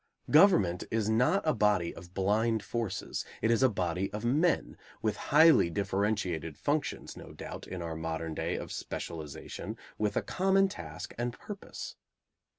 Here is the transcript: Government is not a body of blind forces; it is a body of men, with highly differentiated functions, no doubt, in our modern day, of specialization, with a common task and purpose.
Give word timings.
Government 0.31 0.83
is 0.89 1.11
not 1.11 1.43
a 1.45 1.53
body 1.53 1.93
of 1.93 2.15
blind 2.15 2.63
forces; 2.63 3.23
it 3.39 3.51
is 3.51 3.61
a 3.61 3.69
body 3.69 4.11
of 4.11 4.25
men, 4.25 4.75
with 4.99 5.15
highly 5.29 5.69
differentiated 5.69 6.57
functions, 6.57 7.15
no 7.15 7.33
doubt, 7.33 7.67
in 7.67 7.83
our 7.83 7.95
modern 7.95 8.33
day, 8.33 8.55
of 8.55 8.71
specialization, 8.71 9.77
with 9.99 10.17
a 10.17 10.23
common 10.23 10.67
task 10.69 11.13
and 11.19 11.33
purpose. 11.33 11.97